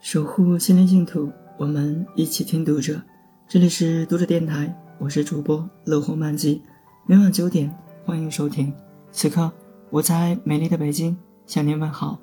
[0.00, 2.98] 守护心灵净土，我们一起听读者。
[3.46, 6.62] 这里是读者电台，我是主播乐活漫记，
[7.04, 7.70] 每晚九点
[8.06, 8.72] 欢迎收听。
[9.12, 9.52] 此刻
[9.90, 11.14] 我在美丽的北京
[11.44, 12.18] 向您问好。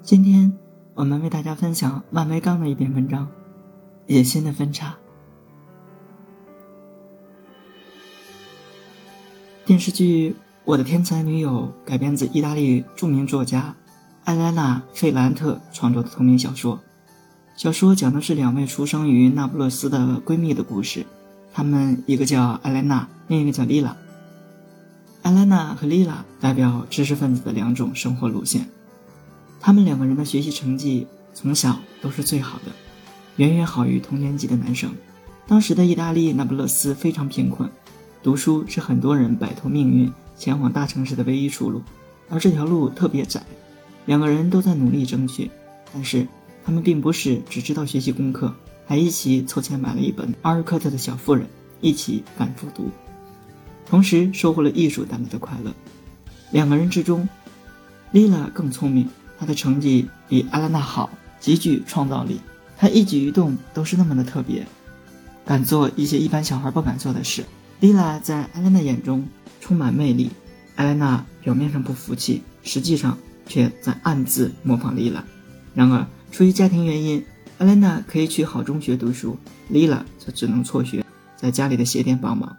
[0.00, 0.50] 今天
[0.94, 3.26] 我们为大家分享万维刚的一篇文章
[4.06, 4.96] 《野心的分叉》。
[9.66, 10.30] 电视剧
[10.64, 13.76] 《我的天才女友》改编自意大利著名作家。
[14.30, 16.78] 艾莱娜·费兰特创作的同名小说，
[17.56, 21.04] 小说讲的是两位出生于那不勒斯的闺蜜的故事。
[21.52, 23.96] 她们一个叫艾莱娜，另一个叫丽拉。
[25.22, 28.68] 艾莱娜和丽拉代表知识分子的两种生活路线。
[29.60, 32.70] 他们两个人的学习成绩从小都是最好的，
[33.34, 34.94] 远远好于同年级的男生。
[35.48, 37.68] 当时的意大利那不勒斯非常贫困，
[38.22, 41.82] 读书是很多人摆脱命运前往大城市的唯一出路，
[42.28, 43.42] 而这条路特别窄。
[44.06, 45.50] 两个人都在努力争取，
[45.92, 46.26] 但是
[46.64, 48.52] 他们并不是只知道学习功课，
[48.86, 51.46] 还一起凑钱买了一本阿尔克特的小妇人，
[51.80, 52.90] 一起反复读，
[53.86, 55.72] 同时收获了艺术带来的快乐。
[56.50, 57.28] 两个人之中，
[58.10, 62.40] 丽拉更聪明，她的成绩比阿拉娜好，极具创造力，
[62.76, 64.66] 她一举一动都是那么的特别，
[65.44, 67.44] 敢做一些一般小孩不敢做的事。
[67.78, 69.26] 丽拉在艾拉娜眼中
[69.60, 70.30] 充满魅力，
[70.74, 73.16] 艾拉娜表面上不服气，实际上。
[73.46, 75.24] 却在暗自模仿丽拉。
[75.74, 77.24] 然而，出于家庭原因，
[77.58, 79.36] 艾莲娜可以去好中学读书，
[79.68, 81.04] 丽拉则只能辍学，
[81.36, 82.56] 在家里的鞋店帮忙。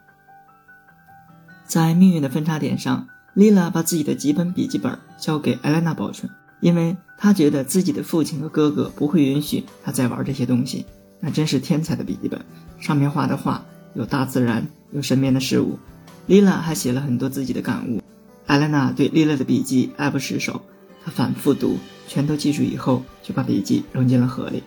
[1.65, 10.85] 在命运的分叉点上，丽拉把自己的几本笔记本交给艾莲娜保存，因为她觉得自己的父亲和哥哥不会允许她再玩这些东西。
[11.19, 12.43] 那真是天才的笔记本，
[12.79, 15.77] 上面画的画有大自然，有身边的事物。
[16.27, 18.01] 丽拉还写了很多自己的感悟。
[18.51, 20.61] 艾莲娜对丽拉的笔记爱不释手。
[21.05, 21.77] 她反复读，
[22.09, 24.61] 全都记住以后，就把笔记扔进了河里。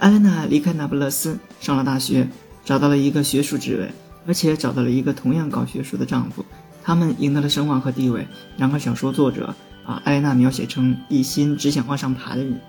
[0.00, 2.28] 艾莲娜离开那不勒斯，上了大学，
[2.64, 3.88] 找到了一个学术职位，
[4.26, 6.44] 而且找到了一个同样搞学术的丈夫。
[6.82, 8.26] 他们赢得了声望和地位。
[8.56, 9.54] 然后，小说作者
[9.86, 12.60] 把艾莲娜描写成一心只想往上爬的人。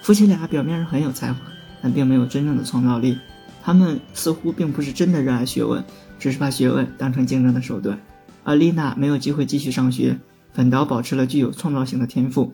[0.00, 1.38] 夫妻俩表面上很有才华，
[1.82, 3.18] 但并没有真正的创造力。
[3.62, 5.84] 他们似乎并不是真的热爱学问，
[6.18, 8.00] 只是把学问当成竞争的手段。
[8.44, 10.18] 而丽娜没有机会继续上学。
[10.54, 12.52] 反倒保持了具有创造性的天赋。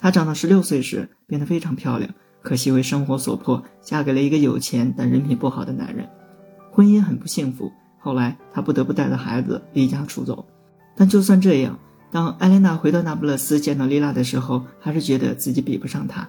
[0.00, 6.08] 她长到十六岁时变得非常漂亮，可惜为生活所迫，嫁给了一个有钱但人品不好的男人，
[6.72, 7.70] 婚姻很不幸福。
[8.00, 10.44] 后来她不得不带着孩子离家出走。
[10.96, 11.78] 但就算这样，
[12.10, 16.28] 当艾莲娜回到那不勒斯见到丽娜的时候，还是觉得自己比不上她。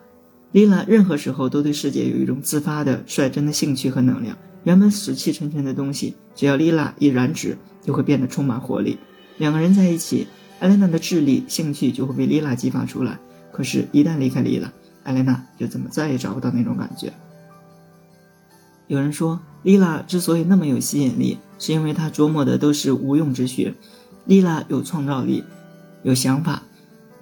[0.51, 4.38] 丽娜任何时候都对世界有一种自发的率真的兴趣和能量。
[4.67, 8.97] 原本死气沉沉的东西，只要丽拉一燃脂，就会变得充满活力。
[9.38, 10.28] 两个人在一起。
[10.59, 13.17] 艾莲娜的智力、兴趣就会被丽拉激发出来。
[13.51, 14.73] 可是，一旦离开丽拉，
[15.03, 17.13] 艾莲娜就怎么再也找不到那种感觉。
[18.88, 23.73] 有人说，丽拉之所以那么有吸引力，是因为她琢磨的都是无用之学。
[24.25, 25.44] 丽拉有创造力，
[26.03, 26.63] 有想法，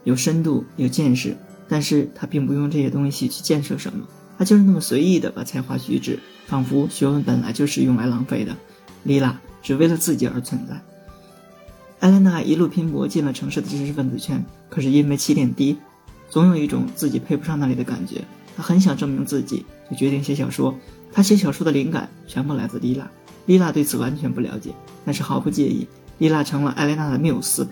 [0.04, 4.08] 有深度，有见识，但是她并不用这些东西去建设什么，
[4.38, 8.56] 他就是那么随意的把才华虚掷，仿佛学问本来就是用来浪费的。
[9.04, 10.82] 莉拉只为了自己而存在。
[12.00, 15.78] 艾莲娜一路拼搏进了城市的知识分子圈，可是因为起点低，
[16.30, 18.24] 总有一种自己配不上那里的感觉。
[18.58, 20.76] 她很想证明自己，就决定写小说。
[21.12, 23.10] 她写小说的灵感全部来自莉拉，
[23.46, 24.72] 莉拉对此完全不了解，
[25.06, 25.88] 但是毫不介意。
[26.18, 27.68] 莉拉成了艾莲娜的缪斯。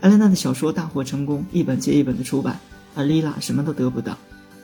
[0.00, 2.58] 艾莲娜的小说大获成功，一本接一本的出版，
[2.94, 4.16] 而莉拉什么都得不到。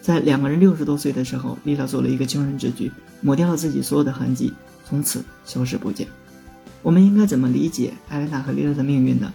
[0.05, 2.93] 在两个人六十多岁的时候，丽拉做了一个惊人之举，
[3.23, 4.53] 抹掉了自己所有的痕迹，
[4.85, 6.07] 从此消失不见。
[6.83, 9.33] 我们应该怎么理解艾莲娜和丽拉的命运呢？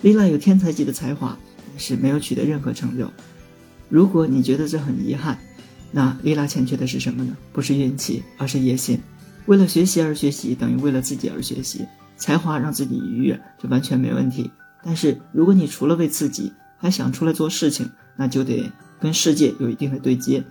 [0.00, 1.36] 丽拉有天才级的才华，
[1.70, 3.12] 但是没有取得任何成就。
[3.90, 5.38] 如果你觉得这很遗憾，
[5.92, 7.36] 那丽拉欠缺的是什么呢？
[7.52, 8.98] 不是运气，而是野心。
[9.44, 11.86] 为了学习而学习，等于为了自己而学习。
[12.16, 14.50] 才华让自己愉悦，这完全没问题。
[14.82, 18.72] 但是如果你除了为自己，还想出来做事情，那就得
[19.06, 20.42] 跟世界有一定的对接。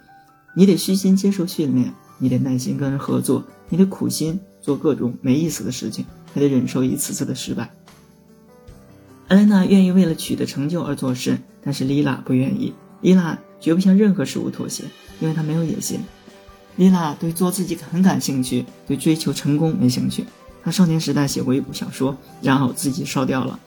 [0.56, 6.06] 你得虚心接受训练，你得耐心跟人合作，你得苦心做各种没意思的事情。
[6.34, 7.70] 还得忍受一次次的失败。
[9.28, 12.74] 艾莲娜愿意为了取得成就而做事，但是丽拉不愿意。
[13.02, 14.86] 丽拉绝不向任何事物妥协，
[15.20, 16.00] 因为她没有野心。
[16.78, 20.26] 丽拉对做自己很感兴趣，对追求成功没兴趣。
[20.64, 23.60] 她少年时代写过一部小说，然后自己烧掉了。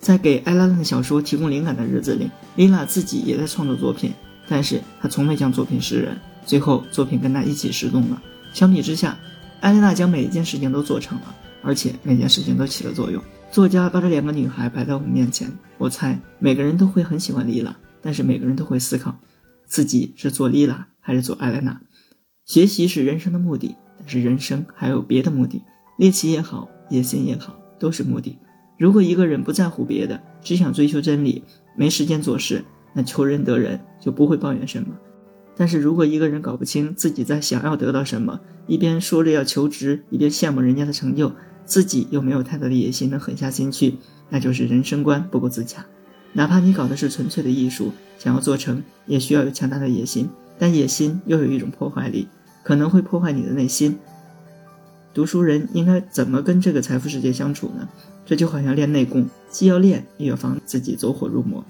[0.00, 4.12] 在给艾拉的小说提供灵感的日子里，丽拉自己也在创作作品，
[4.48, 6.18] 但是她从未将作品示人。
[6.44, 8.20] 最后，作品跟她一起失踪了。
[8.52, 9.16] 相比之下，
[9.60, 11.36] 艾丽娜将每一件事情都做成了。
[11.62, 13.22] 而且每件事情都起了作用。
[13.52, 19.14] 作家把这两个女孩摆在我们面前，我猜每个人都会很喜欢丽拉，但是每个人都会思考，
[19.66, 21.78] 自己是做莉拉还是做艾莱娜。
[22.46, 25.62] 学习是人生的目的，但是人生还有别的目的，
[25.98, 28.38] 猎奇也好，野心也好，都是目的。
[28.80, 31.44] 如果一个人不在乎别的，只想追求真理，
[31.76, 34.96] 没时间做事，那求人得人就不会抱怨什么。
[35.54, 41.30] 但是如果一个人搞不清自己在想要得到什么，一边说着要求职，一边羡慕人家的成就，
[41.66, 43.96] 自己又没有太大的野心能狠下心去，
[44.30, 45.84] 那就是人生观不够自洽。
[46.32, 50.26] 哪怕你搞的是纯粹的艺术，想要做成，也需要有强大的野心，
[50.58, 52.26] 但野心又有一种破坏力。
[52.62, 53.98] 可能会破坏你的内心。
[55.12, 57.88] 读书人应该怎么跟这个财富世界相处呢？
[58.24, 61.64] 这就好像练内功，既要练，又要防自己走火入魔。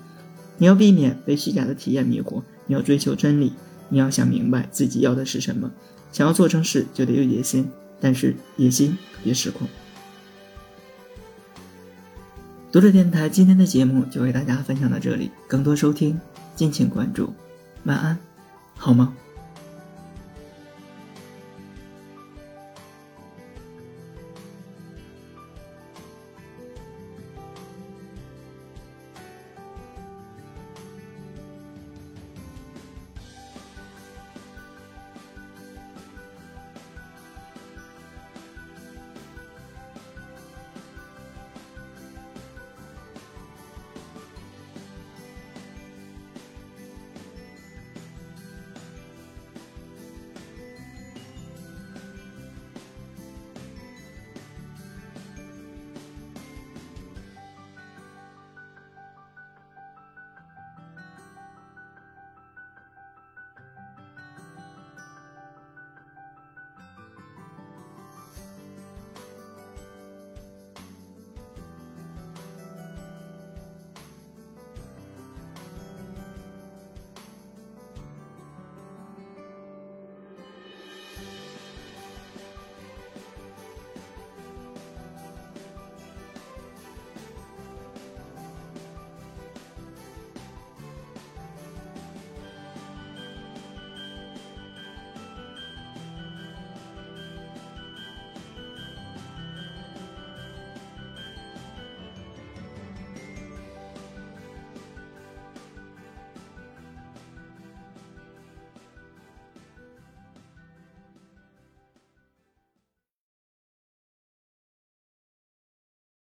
[0.59, 3.55] 你要避免被虚假的体验迷惑，你要追求真理，
[3.89, 5.71] 你要想明白自己要的是什么。
[6.13, 9.67] 想要做成事，就得有野心，但是野心别失控。
[12.71, 16.21] 读者电台今天的节目就为大家分享到这里，更多收听
[16.55, 17.33] 敬请关注。
[17.85, 18.19] 晚安，
[18.77, 19.15] 好吗？